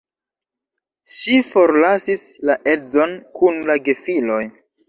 [1.17, 4.43] Ŝi forlasis la edzon kun la gefiloj.